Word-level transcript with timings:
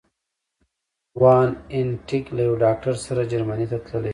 وان 1.21 1.49
هینټیګ 1.75 2.25
له 2.35 2.41
یو 2.47 2.55
ډاکټر 2.63 2.93
سره 3.05 3.21
جرمني 3.31 3.65
ته 3.71 3.77
تللي 3.85 4.01
دي. 4.09 4.09